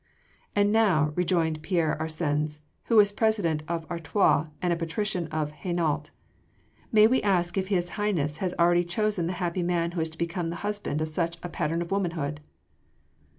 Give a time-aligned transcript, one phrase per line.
[0.55, 6.05] "And," now rejoined Pierre Arsens, who was president of Artois and a patrician of Hainault,
[6.91, 10.17] "may we ask if His Highness has already chosen the happy man who is to
[10.17, 12.41] become the husband of such a pattern of womanhood?"